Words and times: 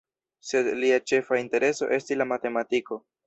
Sed 0.51 0.69
lia 0.83 0.97
ĉefa 1.11 1.39
intereso 1.41 1.91
esti 1.99 2.19
la 2.19 2.29
matematiko. 2.33 2.99